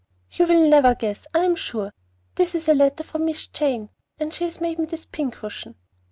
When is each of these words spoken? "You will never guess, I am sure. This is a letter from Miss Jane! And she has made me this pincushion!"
"You 0.31 0.47
will 0.47 0.67
never 0.67 0.95
guess, 0.95 1.27
I 1.35 1.41
am 1.43 1.55
sure. 1.55 1.93
This 2.33 2.55
is 2.55 2.67
a 2.67 2.73
letter 2.73 3.03
from 3.03 3.25
Miss 3.25 3.45
Jane! 3.45 3.91
And 4.19 4.33
she 4.33 4.45
has 4.45 4.59
made 4.59 4.79
me 4.79 4.85
this 4.85 5.05
pincushion!" 5.05 5.75